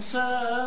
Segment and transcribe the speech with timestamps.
[0.00, 0.59] 色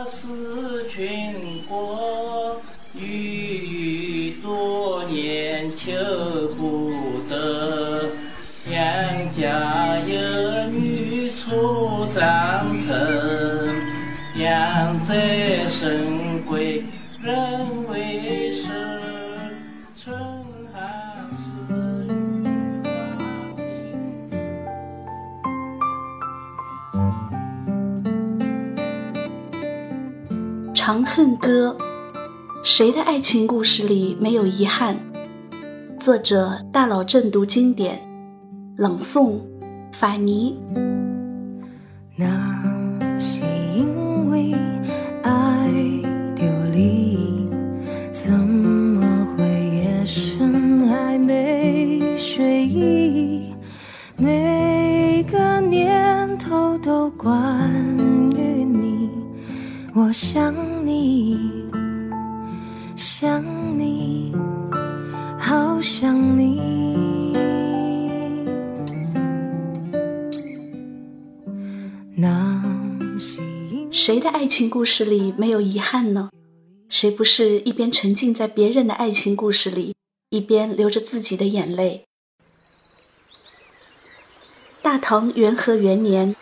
[32.76, 34.98] 谁的爱情故事里没有遗憾？
[36.00, 38.02] 作者大佬正读经典，
[38.76, 39.40] 朗诵
[39.92, 40.58] 法尼。
[42.16, 42.26] 那
[43.20, 43.42] 是
[43.76, 44.56] 因为
[45.22, 45.70] 爱
[46.36, 47.48] 丢离，
[48.12, 53.54] 怎么会夜深还没睡意？
[54.18, 57.72] 每个念头都关
[58.36, 59.12] 于你，
[59.94, 60.52] 我想
[60.84, 61.38] 你，
[63.06, 63.44] 想
[63.78, 64.34] 你，
[65.38, 67.34] 好想你。
[73.92, 76.30] 谁的爱情故事里没有遗憾呢？
[76.88, 79.94] 谁不是一边沉浸在别人的爱情故事里，
[80.30, 82.06] 一边流着自己的眼泪？
[84.82, 86.34] 大唐元和元年，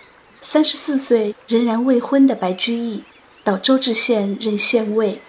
[0.44, 3.02] 三十四岁仍然未婚的白居易
[3.44, 5.20] 到周至县任县尉。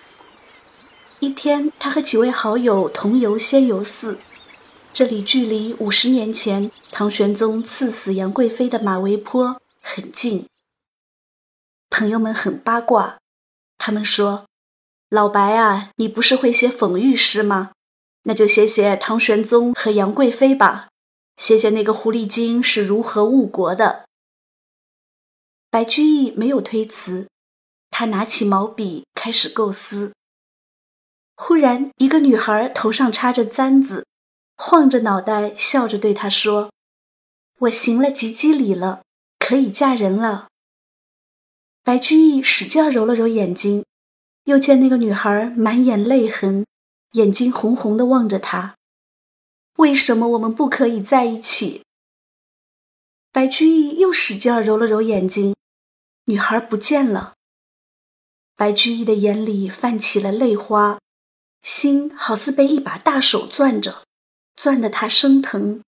[1.22, 4.18] 一天，他和几位好友同游仙游寺，
[4.92, 10.48] 这里距离五十年前唐玄宗赐死杨贵妃的马嵬坡很近。
[11.90, 13.20] 朋友们很八卦，
[13.78, 14.46] 他们说
[15.10, 17.70] ：“老白啊，你不是会写讽喻诗吗？
[18.24, 20.88] 那就写写唐玄宗和杨贵妃吧，
[21.36, 24.06] 写写那个狐狸精是如何误国的。”
[25.70, 27.28] 白居易没有推辞，
[27.92, 30.12] 他拿起毛笔开始构思。
[31.44, 34.06] 忽然，一个女孩头上插着簪子，
[34.56, 36.70] 晃着脑袋笑着对他说
[37.58, 39.02] ：“我行了及笄礼了，
[39.40, 40.46] 可以嫁人了。”
[41.82, 43.84] 白居易使劲揉了揉眼睛，
[44.44, 46.64] 又见那个女孩满眼泪痕，
[47.14, 48.76] 眼睛红红的望着他。
[49.78, 51.82] 为什么我们不可以在一起？
[53.32, 55.56] 白居易又使劲揉了揉眼睛，
[56.26, 57.34] 女孩不见了。
[58.54, 61.00] 白居易的眼里泛起了泪花，
[61.62, 64.02] 心好似被一把大手攥着，
[64.56, 65.80] 攥得他生疼。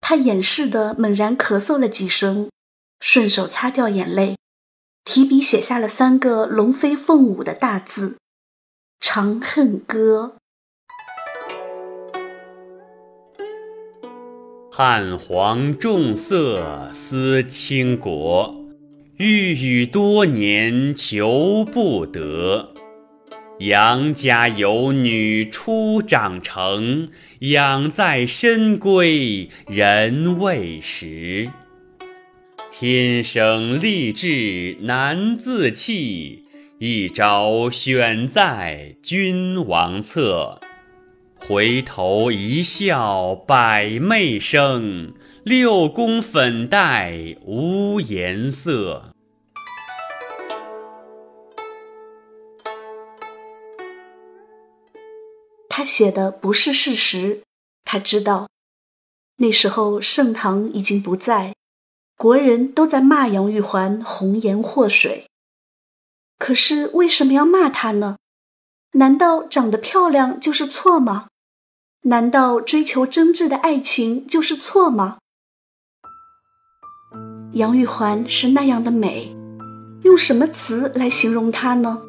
[0.00, 2.48] 他掩饰的猛然咳嗽了几声。
[3.00, 4.38] 顺手擦掉眼泪，
[5.04, 8.10] 提笔写下了三个龙飞凤舞的大字
[8.98, 10.38] 《长恨歌》。
[14.72, 18.54] 汉皇重色思倾国，
[19.18, 22.73] 御宇多年求不得。
[23.66, 27.08] 杨家有女初长成，
[27.38, 31.48] 养在深闺人未识。
[32.70, 36.42] 天生丽质难自弃，
[36.78, 40.60] 一朝选在君王侧。
[41.38, 49.13] 回头一笑百媚生，六宫粉黛无颜色。
[55.76, 57.42] 他写的不是事实，
[57.82, 58.48] 他知道，
[59.38, 61.56] 那时候盛唐已经不在。
[62.16, 65.26] 国人都在骂杨玉环红颜祸水，
[66.38, 68.18] 可是为什么要骂她呢？
[68.92, 71.26] 难道长得漂亮就是错吗？
[72.02, 75.18] 难道追求真挚的爱情就是错吗？
[77.54, 79.34] 杨玉环是那样的美，
[80.04, 82.00] 用什么词来形容她呢？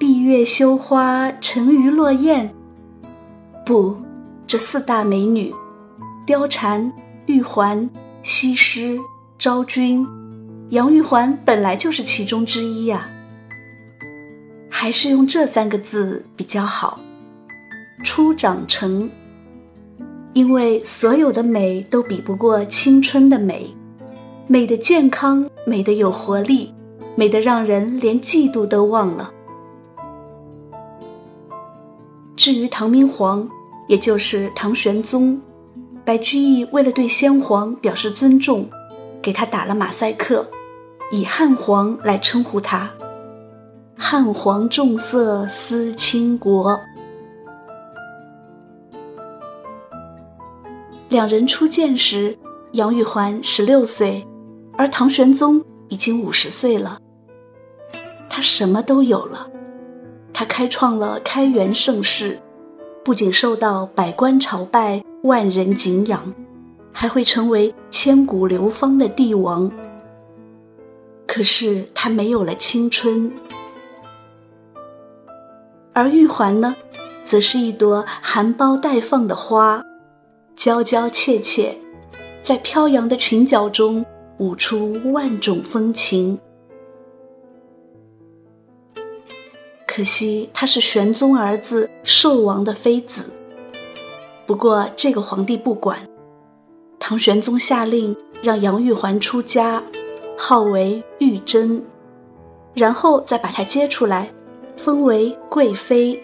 [0.00, 2.55] 闭月羞花，沉鱼落雁？
[3.66, 3.96] 不，
[4.46, 5.52] 这四大美女，
[6.24, 6.90] 貂蝉、
[7.26, 7.90] 玉环。
[8.22, 8.98] 西施、
[9.38, 10.04] 昭君、
[10.70, 13.08] 杨玉环本来就是其中之一呀、
[14.68, 16.98] 还是用这三个字比较好。
[18.04, 19.08] 初长成，
[20.32, 23.72] 因为所有的美都比不过青春的美，
[24.48, 26.74] 美的健康，美的有活力，
[27.14, 29.32] 美的让人连嫉妒都忘了。
[32.34, 33.48] 至于唐明皇，
[33.86, 35.40] 也就是唐玄宗。
[36.04, 38.68] 白居易为了对先皇表示尊重，
[39.20, 40.48] 给他打了马赛克，
[41.10, 42.90] 以汉皇来称呼他。
[43.96, 46.78] 汉皇重色思倾国。
[51.08, 52.36] 两人初见时，
[52.72, 54.26] 杨玉环十六岁，
[54.76, 57.00] 而唐玄宗已经五十岁了，
[58.28, 59.48] 他什么都有了。
[60.32, 62.38] 他开创了开元盛世，
[63.06, 66.34] 不仅受到百官朝拜、万人敬仰，
[66.90, 69.70] 还会成为千古流芳的帝王。
[71.24, 73.30] 可是他没有了青春，
[75.92, 76.74] 而玉环呢，
[77.24, 79.80] 则是一朵含苞待放的花，
[80.56, 81.78] 娇娇怯怯，
[82.42, 84.04] 在飘扬的裙角中
[84.38, 86.36] 舞出万种风情。
[89.96, 93.32] 可惜他是玄宗儿子寿王的妃子。
[94.46, 96.06] 不过这个皇帝不管，
[96.98, 99.82] 唐玄宗下令让杨玉环出家，
[100.36, 101.82] 号为玉贞，
[102.74, 104.30] 然后再把她接出来，
[104.76, 106.22] 封为贵妃。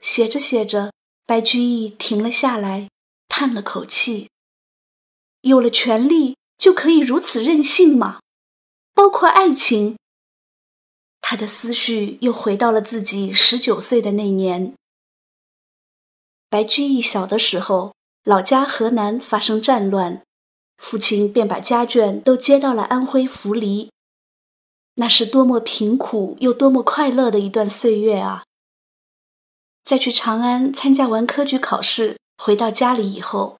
[0.00, 0.92] 写着写着，
[1.26, 2.88] 白居易停了下来，
[3.28, 4.30] 叹了口气。
[5.42, 6.37] 有了权力。
[6.58, 8.20] 就可以如此任性吗？
[8.92, 9.96] 包括爱情。
[11.20, 14.74] 他的思绪又回到了自己十九岁的那年。
[16.50, 17.94] 白居易小的时候，
[18.24, 20.22] 老家河南发生战乱，
[20.78, 23.90] 父亲便把家眷都接到了安徽扶犁。
[24.94, 28.42] 那是多么贫苦又多么快乐的一段岁月啊！
[29.84, 33.58] 在去长安参加完科举考试，回到家里以后，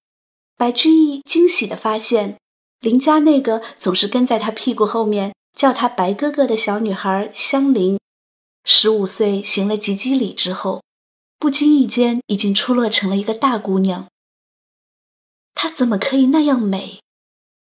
[0.56, 2.36] 白居易惊喜地发现。
[2.80, 7.98] 邻家那个总是跟在他屁股后面叫他白哥哥的小女孩香菱，
[8.64, 10.82] 十五岁行了及笄礼之后，
[11.40, 14.06] 不经意间已经出落成了一个大姑娘。
[15.54, 17.00] 她怎么可以那样美？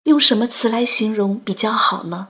[0.04, 2.28] 用什么词来形容比较好呢？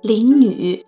[0.00, 0.84] 林女，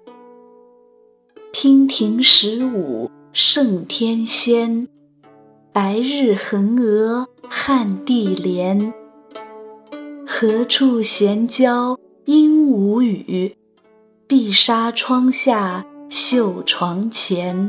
[1.53, 4.89] 娉婷十五胜天仙，
[5.75, 7.29] 白日横额。
[7.51, 8.95] 汉地莲，
[10.25, 13.57] 何处闲交应无语？
[14.29, 17.69] 碧纱窗下绣床前。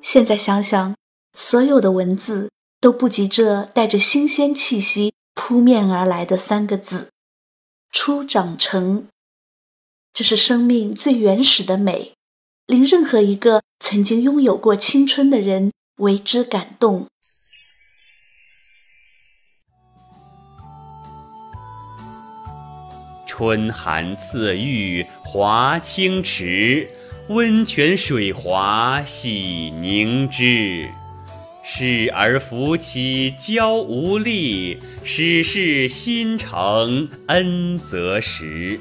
[0.00, 0.94] 现在想想，
[1.34, 7.10] 所有的文字都不及这带着新鲜气息扑面而来的三个字：
[7.92, 9.06] 初长成。
[10.12, 12.12] 这是生命最原始的美。
[12.66, 17.06] 令任何一个曾经拥有过青春的人为之感动。
[23.26, 26.90] 春寒赐浴华清池，
[27.30, 30.90] 温泉水滑洗凝脂。
[31.64, 38.78] 侍儿扶起娇无力，始是新承恩泽时。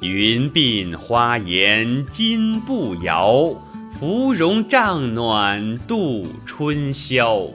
[0.00, 3.52] 云鬓花颜金步摇，
[3.98, 7.48] 芙蓉帐暖度春宵。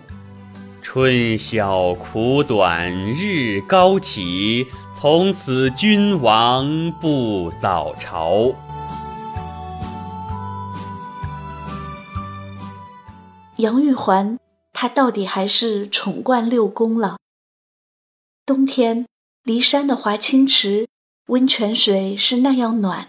[0.81, 4.67] 春宵苦短日高起，
[4.99, 8.53] 从此君王不早朝。
[13.55, 14.37] 杨玉环，
[14.73, 17.15] 她到底还是宠冠六宫了。
[18.45, 19.05] 冬天，
[19.45, 20.89] 骊山的华清池。
[21.27, 23.07] 温泉水是那样暖，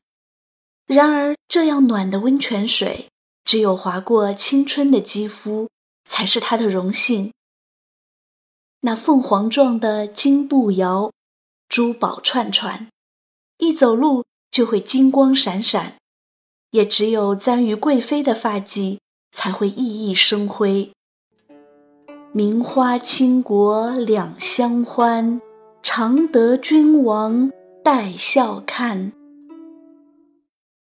[0.87, 3.09] 然而这样暖的温泉水，
[3.45, 5.69] 只有划过青春的肌肤，
[6.09, 7.33] 才是它的荣幸。
[8.83, 11.11] 那凤凰状的金步摇，
[11.69, 12.89] 珠宝串串，
[13.59, 15.95] 一走路就会金光闪闪，
[16.71, 18.99] 也只有簪于贵妃的发髻，
[19.33, 20.93] 才会熠熠生辉。
[22.33, 25.41] 名花倾国两相欢，
[25.83, 27.51] 常得君王。
[27.85, 29.13] 待笑看，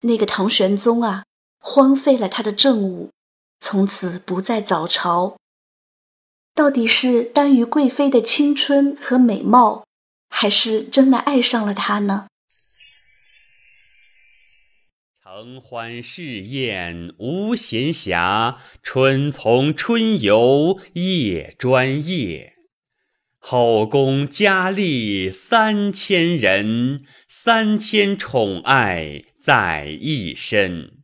[0.01, 1.23] 那个唐玄宗啊，
[1.57, 3.11] 荒废了他的政务，
[3.61, 5.37] 从此不再早朝。
[6.53, 9.85] 到底是耽于贵妃的青春和美貌，
[10.27, 12.27] 还是真的爱上了她呢？
[15.23, 22.57] 承欢侍宴无闲暇，春从春游夜专夜。
[23.43, 30.99] 后宫佳丽三千人，三千宠爱在一身。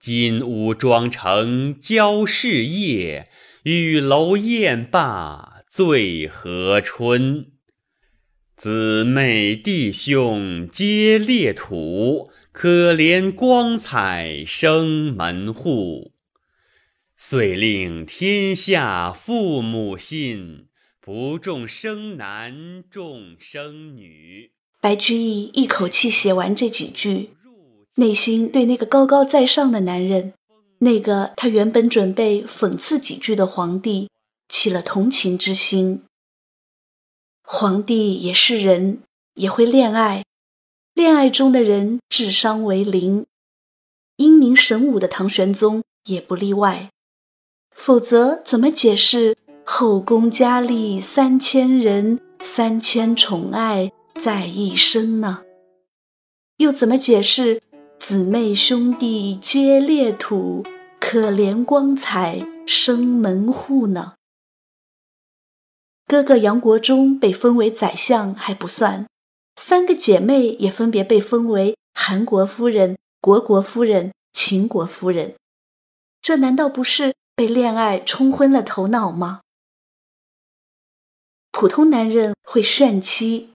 [0.00, 3.28] 金屋妆成娇侍夜，
[3.62, 7.52] 玉楼宴罢醉和春。
[8.56, 16.12] 姊妹弟兄皆列土，可怜光彩生门户。
[17.16, 20.66] 遂令天下父母心。
[21.04, 24.52] 不重生男，重生女。
[24.80, 27.30] 白居易一口气写完这几句，
[27.96, 30.32] 内心对那个高高在上的男人，
[30.78, 34.10] 那个他原本准备讽刺几句的皇帝，
[34.48, 36.04] 起了同情之心。
[37.42, 39.02] 皇帝也是人，
[39.34, 40.24] 也会恋爱，
[40.94, 43.26] 恋爱中的人智商为零，
[44.18, 46.90] 英明神武的唐玄宗也不例外。
[47.74, 55.42] 否则，怎么解释后宫佳丽三千人，三千宠爱在一身呢？
[56.56, 57.62] 又怎么解释
[57.98, 60.64] 姊妹兄弟皆列土，
[61.00, 64.14] 可怜光彩生门户呢？
[66.06, 69.06] 哥哥杨国忠被封为宰相还不算，
[69.56, 75.36] 三个姐妹也分别被封为韩国夫人、国国夫人、秦国夫人，
[76.20, 77.14] 这难道不是？
[77.34, 79.40] 被恋爱冲昏了头脑吗？
[81.52, 83.52] 普通男人会炫妻，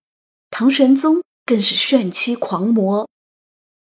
[0.49, 3.09] 唐玄宗更是炫妻狂魔。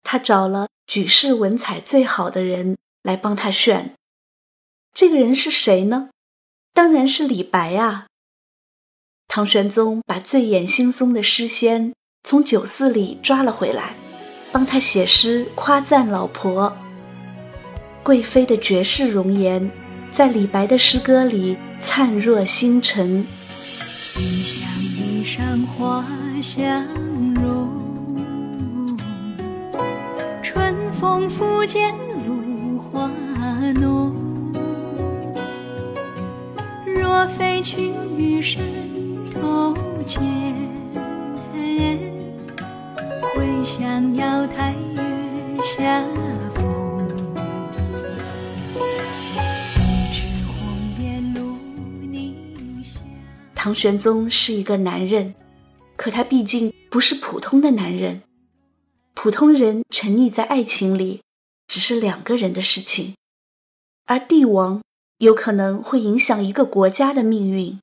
[0.03, 3.95] 他找了举世文采最好的人来帮他炫。
[4.93, 6.09] 这个人是谁呢？
[6.75, 8.07] 当然是李白啊！
[9.29, 13.95] 唐玄宗把醉眼惺忪的诗仙从酒肆里抓了回来，
[14.51, 16.77] 帮他写诗夸赞老婆。
[18.03, 19.71] 贵妃的绝世容颜，
[20.11, 23.25] 在李白的诗歌里灿若星辰。
[24.19, 26.05] 一香衣裳花
[26.43, 26.85] 香
[27.35, 28.97] 浓，
[30.43, 31.95] 春风拂槛
[32.27, 33.09] 露华
[33.73, 34.13] 浓。
[36.85, 38.63] 若非群玉山
[39.31, 39.75] 头
[40.05, 40.21] 见，
[43.35, 45.01] 会向瑶台月
[45.63, 46.03] 下。
[53.63, 55.35] 唐玄宗是一个男人，
[55.95, 58.23] 可他毕竟不是普通的男人。
[59.13, 61.21] 普通人沉溺在爱情里，
[61.67, 63.15] 只是两个人的事情，
[64.07, 64.81] 而帝王
[65.19, 67.79] 有可能会影响一个国家的命运。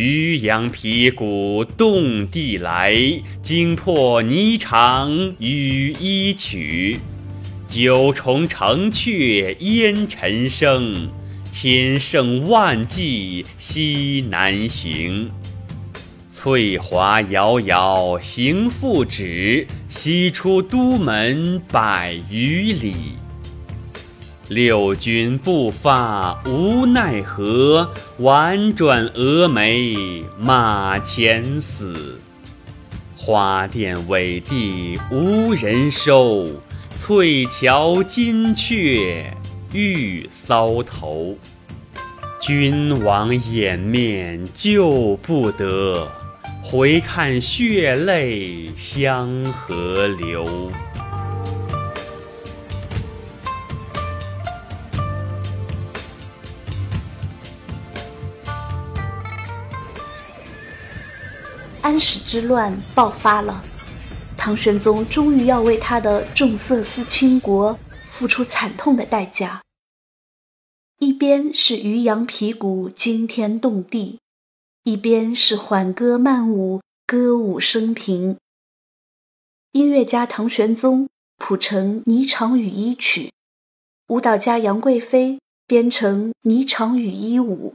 [0.00, 2.96] 渔阳鼙鼓动地来，
[3.42, 6.98] 惊破霓裳羽衣曲。
[7.68, 11.06] 九重城阙烟尘生，
[11.52, 15.30] 千乘万骑西南行。
[16.32, 23.19] 翠华遥遥行复止，西出都门百余里。
[24.50, 27.88] 六军不发无奈何，
[28.20, 32.18] 宛转蛾眉马前死。
[33.16, 36.48] 花钿委地无人收，
[36.96, 39.32] 翠桥金雀
[39.72, 41.38] 玉搔头。
[42.40, 46.10] 君王掩面救不得，
[46.60, 50.72] 回看血泪相和流。
[61.90, 63.64] 安史之乱爆发了，
[64.36, 67.76] 唐玄宗终于要为他的重色思倾国
[68.08, 69.60] 付出惨痛的代价。
[71.00, 74.20] 一边是渔阳鼙鼓惊天动地，
[74.84, 78.36] 一边是缓歌慢舞歌舞升平。
[79.72, 83.24] 音乐家唐玄宗谱成《霓裳羽衣曲》，
[84.06, 87.70] 舞蹈家杨贵妃编成《霓裳羽衣舞》。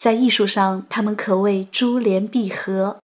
[0.00, 3.00] 在艺术上，他们可谓珠联璧合。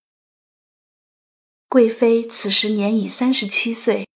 [1.75, 4.07] 贵妃此时年已三十七岁，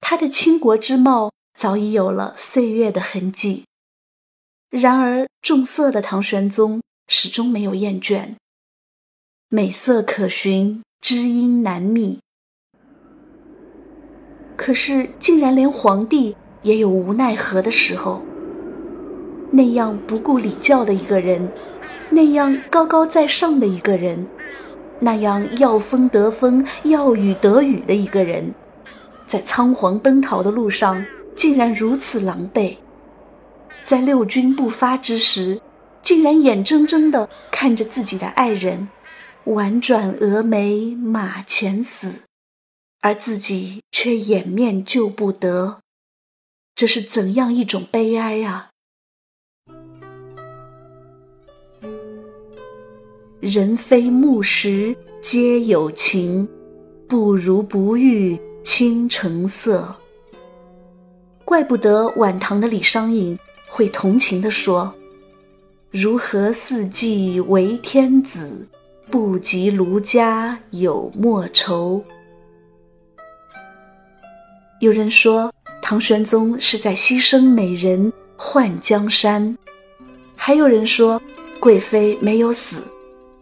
[0.00, 3.62] 她的倾国之貌早已有了岁月的痕迹。
[4.68, 8.34] 然而，重色的唐玄宗始终没有厌倦。
[9.48, 12.18] 美色可寻，知音难觅。
[14.56, 18.20] 可是，竟然连皇帝也有无奈何的时候。
[19.52, 21.48] 那样不顾礼教的一个人。
[22.10, 24.26] 那样高高在上的一个人，
[25.00, 28.52] 那样要风得风，要雨得雨的一个人，
[29.26, 31.04] 在仓皇奔逃的路上，
[31.36, 32.76] 竟然如此狼狈；
[33.84, 35.60] 在六军不发之时，
[36.02, 38.88] 竟然眼睁睁地看着自己的爱人
[39.44, 42.12] 婉转蛾眉马前死，
[43.00, 45.78] 而自己却掩面救不得，
[46.74, 48.67] 这是怎样一种悲哀啊！
[53.40, 56.46] 人非木石皆有情，
[57.06, 59.94] 不如不遇倾城色。
[61.44, 64.92] 怪不得晚唐的李商隐会同情地说
[65.92, 68.66] ：“如何四季为天子，
[69.08, 72.02] 不及卢家有莫愁。”
[74.82, 79.56] 有人说唐玄宗是在牺牲美人换江山，
[80.34, 81.22] 还有人说
[81.60, 82.82] 贵妃没有死，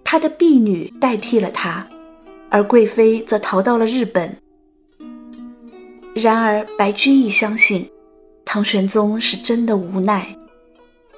[0.09, 1.85] 他的婢女代替了他，
[2.49, 4.41] 而贵妃则逃到了日本。
[6.15, 7.91] 然而白居易相信，
[8.45, 10.25] 唐玄宗是真的无奈，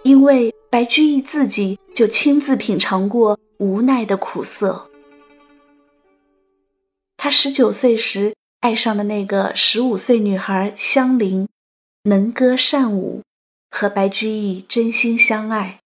[0.05, 4.89] 因为白居易自己就亲自品尝过无奈的苦涩。
[7.19, 8.33] 他十九岁时。
[8.61, 11.47] 爱上的那个十五岁女孩香菱，
[12.03, 13.23] 能歌善舞，
[13.71, 15.79] 和白居易真心相爱。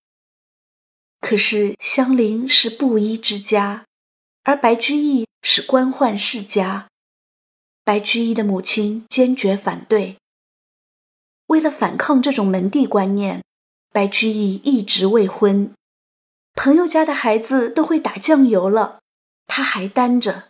[1.22, 3.86] 可是香菱是布衣之家，
[4.42, 6.88] 而白居易是官宦世家。
[7.84, 10.16] 白居易的母亲坚决反对。
[11.46, 13.40] 为了反抗这种门第观念，
[13.92, 15.72] 白居易一直未婚。
[16.54, 18.98] 朋友家的孩子都会打酱油了，
[19.46, 20.48] 他还单着。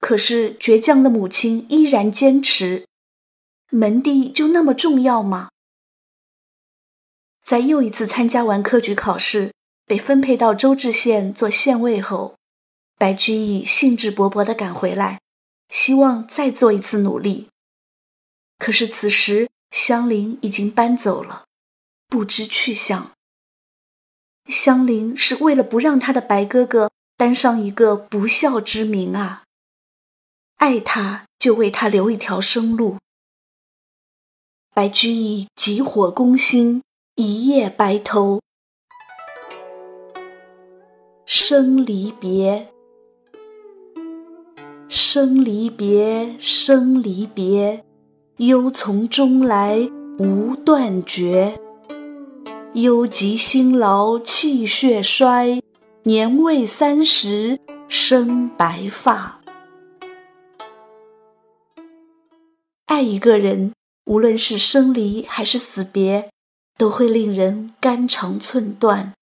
[0.00, 2.84] 可是倔强的母亲依然坚持，
[3.70, 5.50] 门第就那么重要吗？
[7.42, 9.52] 在又一次参加完科举考试，
[9.84, 12.36] 被分配到周至县做县尉后，
[12.96, 15.20] 白居易兴致勃勃地赶回来，
[15.68, 17.48] 希望再做一次努力。
[18.58, 21.44] 可是此时香菱已经搬走了，
[22.06, 23.10] 不知去向。
[24.46, 29.44] 香菱是为了不让他的白哥哥担上一个不孝之名啊！
[30.56, 32.98] 爱他，就为他留一条生路。
[34.74, 36.82] 白居易急火攻心，
[37.22, 38.40] 一夜白头。
[41.24, 42.66] 生离别，
[44.88, 47.84] 生离别，生离别，
[48.38, 49.88] 忧从中来
[50.18, 51.56] 无断绝。
[52.72, 55.62] 忧极辛劳气血衰，
[56.02, 59.40] 年未三十生白发。
[62.86, 63.72] 爱一个人，
[64.06, 66.31] 无论是生离还是死别，
[66.82, 69.12] 都会令人肝肠寸断。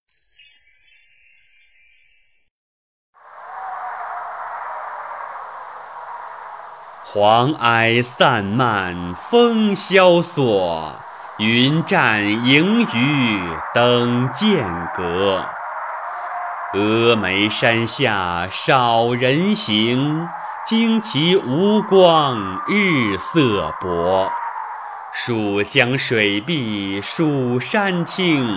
[7.03, 10.95] 黄埃散漫风萧索，
[11.37, 15.45] 云栈萦雨等间隔。
[16.73, 20.27] 峨眉山下少人行。
[20.67, 24.31] 旌旗无光日色薄，
[25.13, 28.47] 蜀江水碧蜀山青。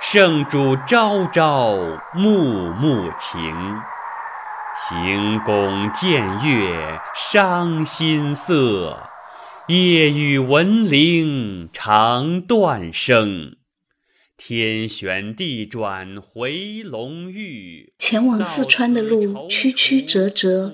[0.00, 1.76] 圣主朝朝
[2.12, 3.54] 暮暮情，
[4.74, 9.08] 行宫见月伤心色。
[9.68, 13.54] 夜雨闻铃肠断声。
[14.36, 20.72] 天旋地转回龙驭，前往四川的路曲曲折折。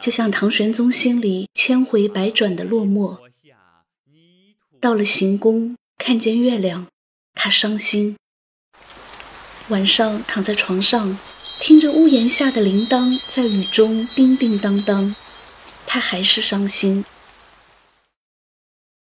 [0.00, 3.18] 就像唐玄宗心里千回百转的落寞。
[4.84, 6.88] 到了行宫，看见月亮，
[7.32, 8.18] 他伤心。
[9.70, 11.18] 晚上躺在床上，
[11.58, 15.16] 听着屋檐下的铃铛在雨中叮叮当当，
[15.86, 17.02] 他还是伤心。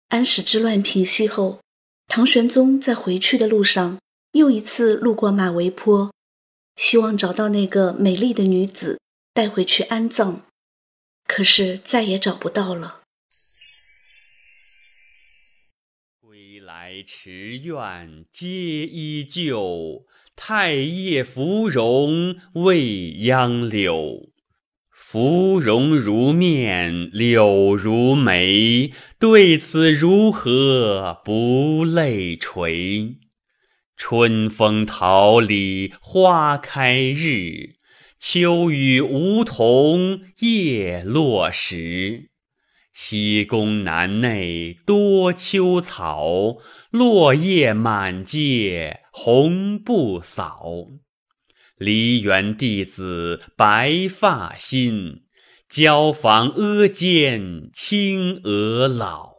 [0.08, 1.60] 安史之乱平息后，
[2.08, 4.00] 唐玄宗在回去的路上
[4.32, 6.10] 又一次路过马嵬坡，
[6.78, 8.98] 希望找到那个美丽的女子，
[9.34, 10.42] 带回去安葬。
[11.28, 13.02] 可是再也找不到了。
[17.08, 24.32] 池苑皆依旧，太液芙蓉未央柳。
[24.90, 33.18] 芙蓉如面，柳如眉，对此如何不泪垂？
[33.96, 37.76] 春风桃李花开日。
[38.18, 42.32] 秋雨梧桐叶落时，
[42.98, 46.60] 西宫南内多秋草，
[46.92, 50.88] 落叶满阶红不扫。
[51.78, 55.24] 梨园弟子白发新，
[55.68, 59.34] 椒房阿监青娥老。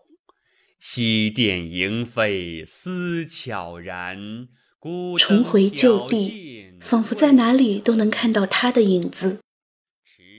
[0.78, 4.48] 西殿萤飞思悄然。
[4.78, 9.40] 孤重回旧地，仿佛在哪里都能看到他的影子。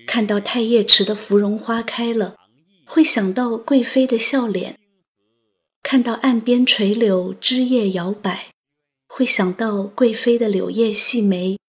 [0.05, 2.36] 看到太液池的芙蓉花开了，
[2.89, 4.75] 会想到贵妃的笑脸；
[5.83, 8.51] 看到岸边垂柳枝叶摇摆，
[9.09, 11.59] 会想到贵妃的柳叶细眉。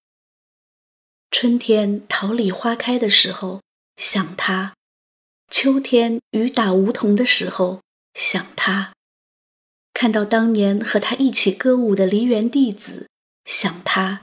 [1.29, 3.61] 春天桃李花开的时候
[3.97, 4.75] 想他，
[5.51, 7.83] 秋天雨打梧桐的时候
[8.15, 8.93] 想他。
[9.93, 13.09] 看到当年和他一起歌舞的梨园弟子，
[13.45, 14.23] 想他；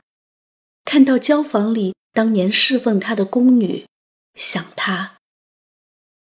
[0.86, 3.86] 看到交房里当年侍奉他的宫女，
[4.36, 5.15] 想他。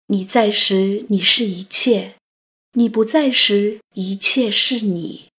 [0.08, 2.16] 你在时，你是一切；
[2.74, 5.30] 你不在时，一切是你。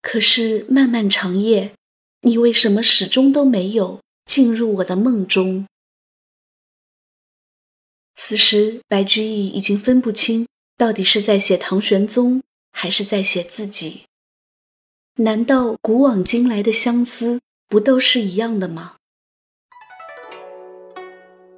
[0.00, 1.74] 可是漫漫长夜，
[2.22, 5.66] 你为什么始终都没有进入我的梦中？
[8.14, 10.46] 此时，白居易已经分不清。
[10.78, 14.04] 到底是在写唐玄宗，还是在写自己？
[15.16, 18.96] 难道古往今来的相思不都是一样的吗？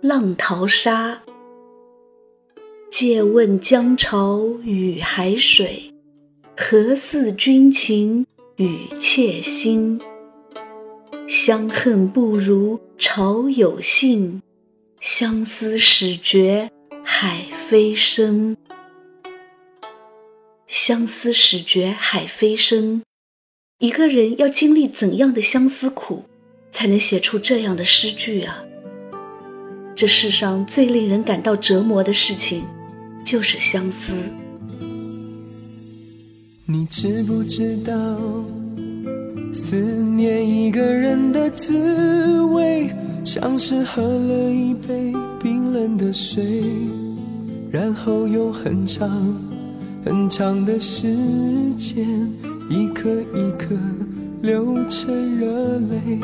[0.01, 1.23] 浪淘沙，
[2.93, 5.91] 借问江潮与海水，
[6.55, 8.27] 何似君情
[8.57, 9.99] 与妾心？
[11.27, 14.43] 相恨不如潮有信，
[15.01, 16.71] 相思始觉
[17.03, 18.55] 海非深。
[20.67, 23.03] 相思始觉海非深，
[23.79, 26.27] 一个人要经历怎样的相思苦，
[26.71, 28.63] 才能写出这样的诗句啊？
[29.95, 32.63] 这世上最令人感到折磨的事情，
[33.25, 34.13] 就是相思。
[36.67, 37.93] 你知不知道，
[39.53, 42.91] 思念一个人的滋味，
[43.25, 46.63] 像是喝了一杯冰冷的水，
[47.71, 49.11] 然后用很长。
[50.05, 51.07] 很长的时
[51.79, 52.05] 间，
[52.69, 53.77] 一颗一颗
[54.41, 56.19] 流成热泪。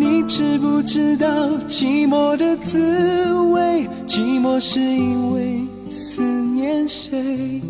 [0.00, 1.28] 你知不知道
[1.68, 3.86] 寂寞的滋味？
[4.06, 5.60] 寂寞是因为
[5.90, 7.60] 思念谁？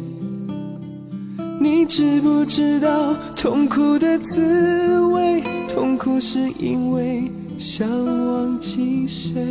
[1.58, 5.42] 你知不知道痛苦的滋味？
[5.68, 9.44] 痛苦是因为想忘记谁？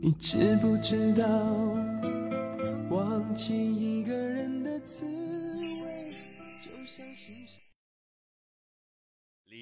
[0.00, 1.24] 你知不知道
[2.90, 5.27] 忘记一个人的滋味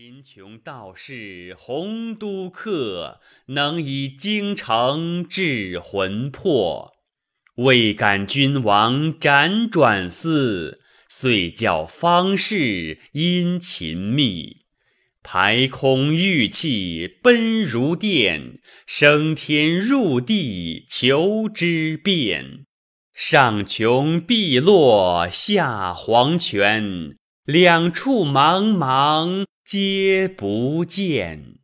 [0.06, 6.92] 贫穷道士洪都客能以京城治魂魄
[7.56, 14.58] 未感君王辗转思遂教方士殷勤觅
[15.24, 22.64] 排空玉气奔如电，升天入地求之遍。
[23.12, 31.56] 上穷碧落下黄泉，两处茫茫皆不见。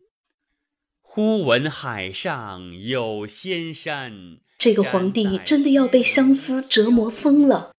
[1.00, 4.40] 忽闻海上有仙山。
[4.58, 7.76] 这个皇帝真的要被相思折磨疯了，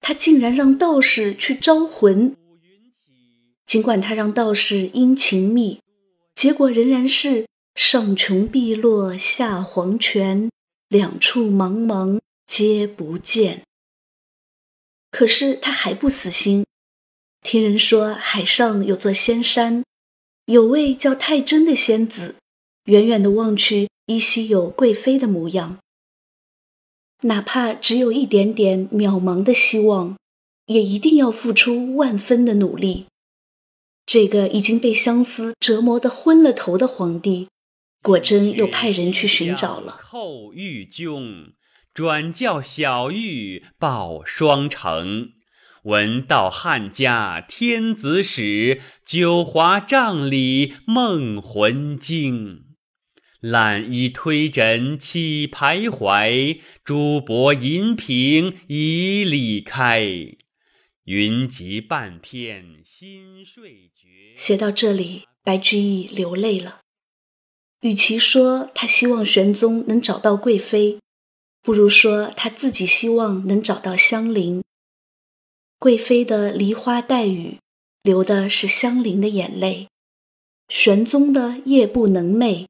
[0.00, 2.34] 他竟然让道士去招魂。
[3.66, 5.82] 尽管他让道士殷勤觅，
[6.34, 10.50] 结果仍然是上穷碧落下黄泉，
[10.88, 13.64] 两处茫茫皆不见。
[15.10, 16.64] 可是他还不死心，
[17.42, 19.84] 听人说海上有座仙山，
[20.46, 22.36] 有位叫太真的仙子，
[22.84, 25.78] 远远的望去依稀有贵妃的模样。
[27.22, 30.16] 哪怕只有一点点渺茫的希望，
[30.66, 33.06] 也一定要付出万分的努力。
[34.06, 37.48] 这个已经被相思折磨得昏了头的皇帝，
[38.02, 40.00] 果真又派人去寻找了。
[40.02, 41.54] 后玉君
[41.92, 45.32] 转教小玉报双成，
[45.82, 52.66] 闻道汉家天子使，九华帐里梦魂惊。
[53.40, 60.06] 懒衣推枕起徘徊，珠箔银屏已离开。
[61.06, 64.08] 云集半片心睡觉。
[64.36, 66.78] 写到这里，白居易流泪了。
[67.80, 71.00] 与其说他希望玄宗能找到贵妃，
[71.60, 74.62] 不如说他自己希望能找到香菱。
[75.82, 77.58] 贵妃的梨花带雨，
[78.04, 79.88] 流的是香菱的眼泪；
[80.68, 82.66] 玄宗的夜不能寐，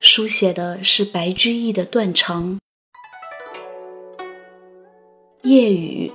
[0.00, 2.58] 书写的是白居易的断肠。
[5.44, 6.10] 夜雨。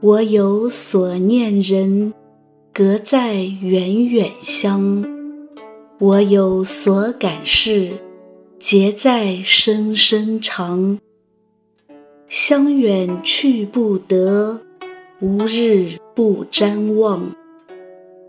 [0.00, 2.14] 我有所念人，
[2.72, 5.02] 隔在远远乡；
[5.98, 7.98] 我有所感事，
[8.60, 10.96] 结在深深长。
[12.28, 14.60] 乡远去不得，
[15.20, 17.34] 无日不瞻望；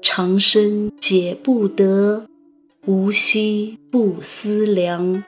[0.01, 2.27] 长生解不得，
[2.85, 5.23] 无夕不思量。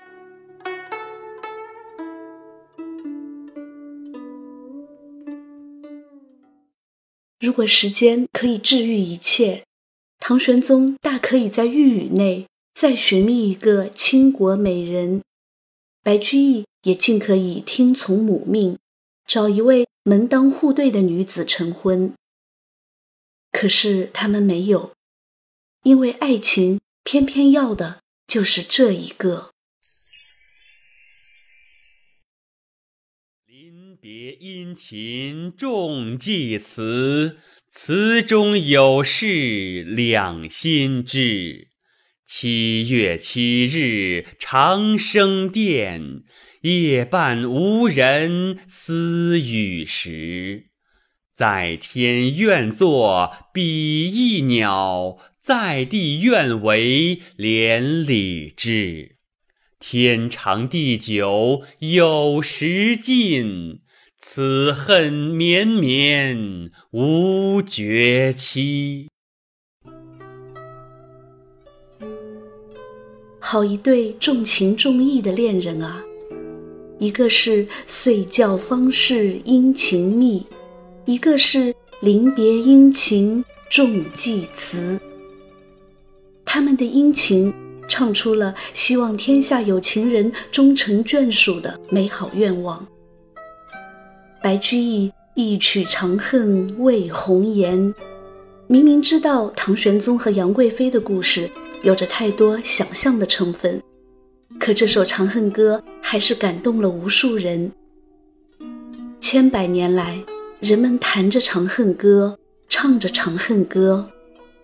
[7.39, 9.63] 如果时间可以治愈一切，
[10.19, 15.21] 唐玄宗大可以在御宇内再寻觅一个倾国美人。
[16.03, 18.79] 白居易也尽可以听从母命，
[19.25, 22.13] 找一位门当户对的女子成婚。
[23.51, 24.93] 可是他们没有，
[25.83, 29.51] 因为爱情偏偏要的就是这一个。
[33.45, 41.67] 临别殷勤重寄词，词中有事两心知。
[42.29, 46.23] 七月七日长生殿，
[46.59, 50.65] 夜半无人私语时。
[51.37, 59.15] 在天愿作比翼鸟，在地愿为连理枝。
[59.79, 63.79] 天长地久有时尽，
[64.19, 69.07] 此恨绵绵无绝期。
[73.49, 76.03] 好一对重情重义的恋人啊！
[76.99, 80.45] 一个是遂教方士殷勤密，
[81.05, 84.99] 一个是临别殷勤重寄词。
[86.43, 87.53] 他们的殷勤
[87.87, 92.85] 唱出了希望天下有情人终成眷属的美好愿望。
[94.43, 97.79] 白居易一曲《长恨为红颜》，
[98.67, 101.49] 明明知道唐玄宗和杨贵妃的故事。
[101.83, 103.81] 有着太多想象的成分，
[104.59, 107.71] 可这首《长恨歌》还是感动了无数人。
[109.19, 110.19] 千百年来，
[110.59, 112.37] 人们弹着《长恨歌》，
[112.67, 114.09] 唱着《长恨歌》，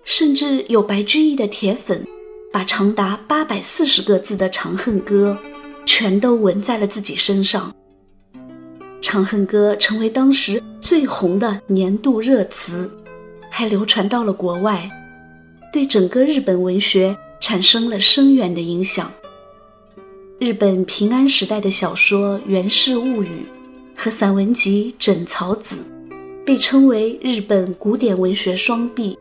[0.03, 2.05] 甚至有白居易的铁粉，
[2.51, 5.37] 把长达八百四十个字的《长恨歌》
[5.85, 7.73] 全都纹在了自己身上。
[9.01, 12.89] 《长恨歌》成为当时最红的年度热词，
[13.51, 14.89] 还流传到了国外。
[15.73, 19.11] 对整个日本文学产生了深远的影响。
[20.37, 23.27] 日本平安时代的小说《源氏物语》
[23.99, 25.77] 和散文集《枕草子》
[26.45, 29.17] 被称为日本古典文学双璧，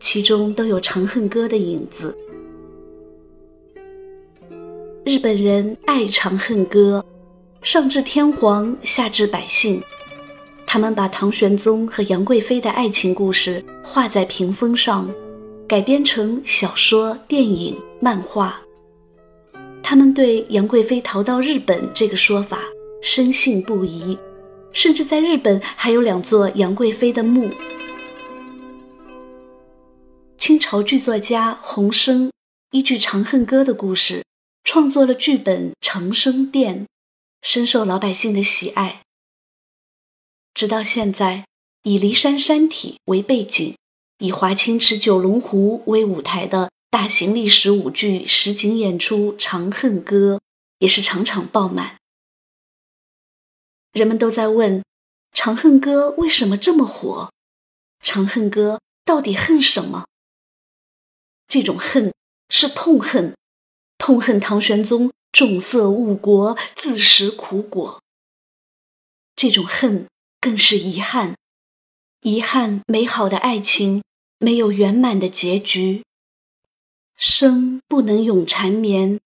[0.00, 2.16] 其中都有《长恨歌》的影子。
[5.04, 7.04] 日本人爱《长恨歌》，
[7.66, 9.82] 上至天皇，下至百姓，
[10.66, 15.06] 他们把唐玄宗和杨贵妃的爱情故事画在屏风上。
[15.68, 18.60] 改编成小说、电影、漫画。
[19.82, 22.60] 他们对杨贵妃逃到日本这个说法
[23.02, 24.16] 深信不疑，
[24.72, 27.50] 甚至在日本还有两座杨贵妃的墓。
[30.38, 32.30] 清朝剧作家洪升
[32.70, 34.22] 依据《长恨歌》的故事，
[34.62, 36.84] 创作了剧本《长生殿》，
[37.42, 39.02] 深受老百姓的喜爱。
[40.54, 41.44] 直到现在，
[41.82, 43.74] 以骊山山体为背景。
[44.18, 50.36] 以华清池九龙湖为舞台的大型历史舞剧实景演出《长恨歌》
[50.78, 51.96] 也是场场爆满。
[53.92, 54.80] 人们都在问：
[55.32, 57.30] 《长恨歌》为什么这么火？
[58.06, 60.06] 《长恨歌》到底恨什么？
[61.46, 62.14] 这种恨
[62.48, 63.36] 是痛恨，
[63.98, 68.02] 痛恨唐玄宗重色误国、自食苦果。
[69.34, 70.08] 这种恨
[70.40, 71.36] 更是遗憾，
[72.26, 74.02] 遗憾美好的爱情。
[74.40, 76.02] 没有圆满的结局，
[77.16, 79.20] 生不能永缠绵，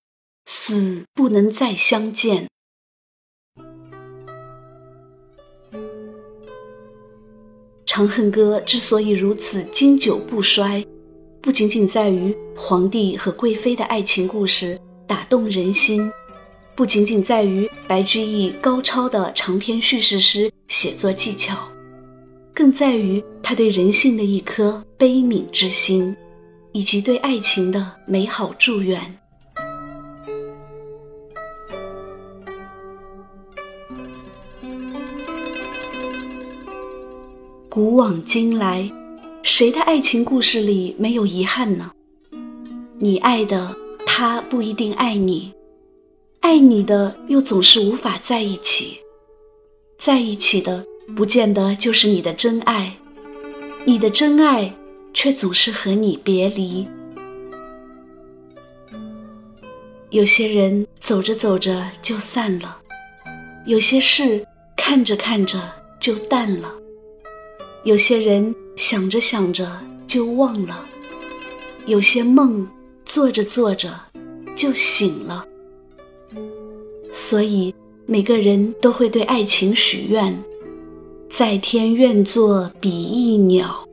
[0.45, 2.47] 死不能再相见。
[7.87, 10.87] 《长恨歌》之所以如此经久不衰，
[11.41, 16.13] 不仅仅在于皇帝和贵妃的爱情故事打动人心，
[16.77, 21.57] 不仅仅在于白居易高超的长篇叙事诗写作技巧。
[22.61, 26.15] 更在于他对人性的一颗悲悯之心，
[26.73, 29.01] 以及对爱情的美好祝愿。
[37.71, 38.93] 古往今来，
[39.43, 41.91] 谁的爱情故事里没有遗憾呢？
[42.99, 45.51] 你爱的他不一定爱你，
[46.41, 48.99] 爱你的又总是无法在一起，
[49.99, 50.85] 在一起的。
[51.17, 52.97] 不见得就是你的真爱，
[53.85, 54.73] 你的真爱
[55.13, 56.87] 却总是和你别离。
[60.11, 62.79] 有些人走着走着就散了，
[63.67, 64.45] 有些事
[64.77, 65.61] 看着看着
[66.01, 66.73] 就淡了，
[67.85, 69.71] 有些人想着想着
[70.07, 70.85] 就忘了，
[71.87, 72.67] 有些梦
[73.05, 73.93] 做着做着
[74.57, 75.45] 就醒了。
[77.13, 77.75] 所以
[78.07, 80.37] 每个人都会对爱情许愿。
[81.31, 83.89] 在天愿作比翼鸟，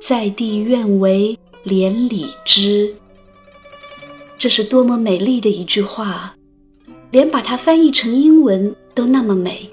[0.00, 2.92] 在地愿为连理枝。
[4.38, 6.34] 这是多么美丽的一句话！
[7.10, 9.68] 连把它翻译成英文都那么美。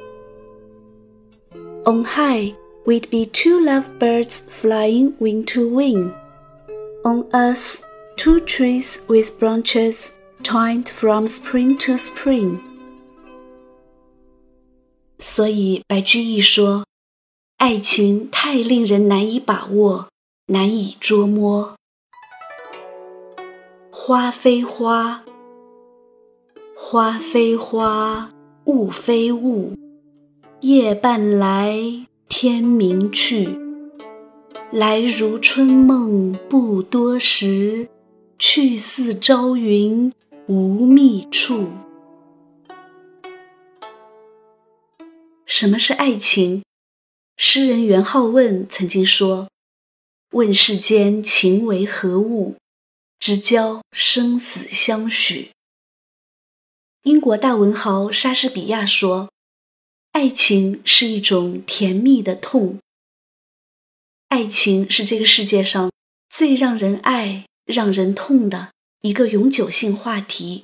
[1.85, 2.53] On high,
[2.85, 6.11] we'd be two lovebirds flying wing to wing.
[7.03, 7.79] On earth,
[8.17, 10.09] two trees with branches
[10.43, 12.59] twined from spring to spring.
[15.19, 16.85] 所以白居易说，
[17.65, 20.09] 爱情太令人难以把握，
[20.49, 21.75] 难以捉摸。
[23.89, 25.23] 花非花，
[26.77, 28.29] 花非花，
[28.65, 29.73] 雾非雾，
[30.61, 31.75] 夜半来，
[32.29, 33.57] 天明去。
[34.71, 37.89] 来如春梦不多时，
[38.37, 40.13] 去似朝云
[40.45, 41.69] 无觅处。
[45.47, 46.61] 什么是爱情？
[47.37, 49.49] 诗人元好问曾经说
[50.31, 52.55] ：“问世间情为何物，
[53.19, 55.51] 直教生死相许。”
[57.03, 59.29] 英国大文豪莎士比亚说
[60.13, 62.79] ：“爱情是一种甜蜜的痛。”
[64.29, 65.91] 爱情是这个世界上
[66.29, 68.71] 最让人爱、让人痛的
[69.01, 70.63] 一个永久性话题。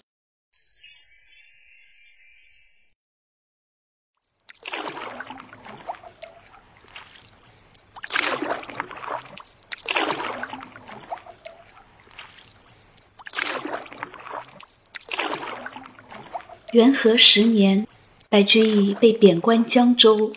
[16.71, 17.85] 元和十年，
[18.29, 20.33] 白居易被贬官江州。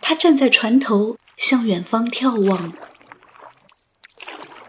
[0.00, 2.72] 他站在船头，向远方眺望。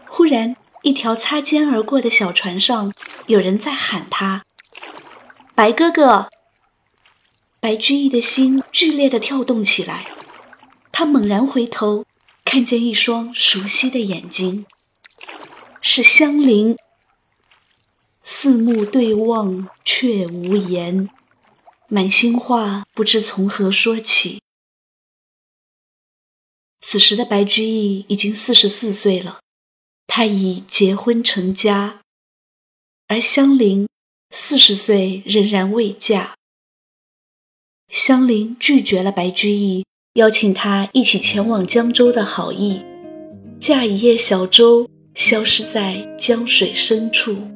[0.06, 2.92] 忽然，一条擦肩而过的小船上，
[3.26, 4.44] 有人在喊他
[5.54, 6.28] ：“白哥哥！”
[7.60, 10.06] 白居易的心剧烈的跳动起来。
[10.90, 12.04] 他猛然回头，
[12.44, 14.66] 看见一双熟悉的眼睛，
[15.80, 16.76] 是香菱。
[18.28, 21.08] 四目对望，却无言，
[21.86, 24.40] 满心话不知从何说起。
[26.80, 29.38] 此时的白居易已经四十四岁了，
[30.08, 32.00] 他已结婚成家，
[33.06, 33.88] 而香菱
[34.32, 36.34] 四十岁仍然未嫁。
[37.88, 42.82] 香菱拒绝了白居易邀请他一起前往江州的好意，
[43.60, 47.55] 驾一叶小舟，消失在江水深处。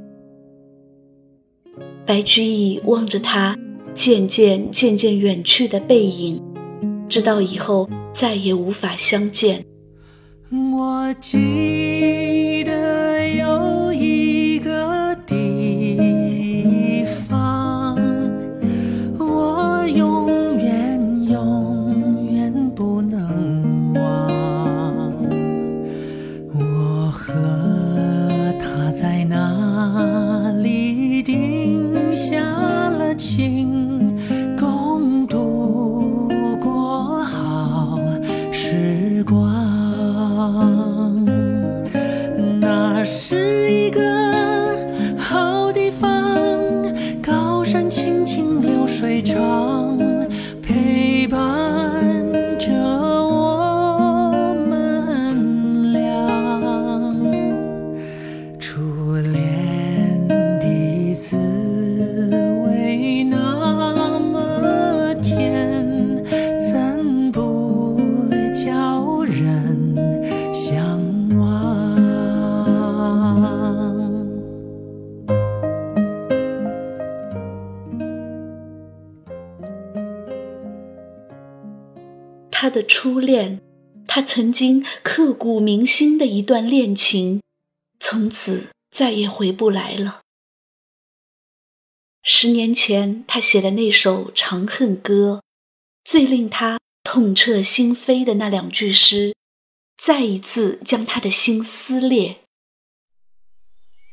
[2.11, 3.57] 白居易望着他
[3.95, 6.43] 渐渐渐渐远去的背影，
[7.09, 9.65] 知道以后再也无法相见。
[10.51, 13.10] 我记得
[87.03, 87.41] 情，
[87.99, 90.21] 从此再也回不来了。
[92.23, 95.41] 十年前他写的那首《长恨歌》，
[96.05, 99.35] 最令他痛彻心扉的那两句诗，
[99.97, 102.41] 再一次将他的心撕裂。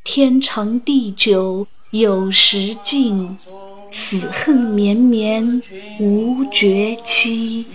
[0.05, 3.37] 天长地久有时尽，
[3.91, 5.61] 此恨绵绵
[5.99, 7.65] 无绝期。